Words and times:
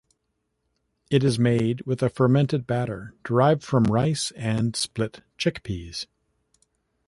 It 1.11 1.23
is 1.23 1.37
made 1.37 1.81
with 1.81 2.01
a 2.01 2.09
fermented 2.09 2.65
batter 2.65 3.13
derived 3.23 3.61
from 3.63 3.83
rice 3.83 4.31
and 4.31 4.75
split 4.75 5.21
chickpeas. 5.37 6.07